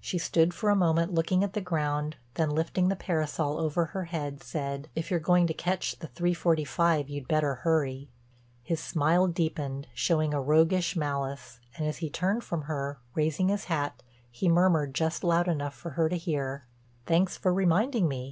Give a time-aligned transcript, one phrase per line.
[0.00, 4.04] She stood for a moment looking at the ground, then lifting the parasol over her
[4.04, 8.10] head, said: "If you're going to catch the three forty five you'd better hurry."
[8.62, 13.64] His smile deepened, showed a roguish malice, and as he turned from her, raising his
[13.64, 16.66] hat, he murmured just loud enough for her to hear:
[17.06, 18.30] "Thanks for reminding me.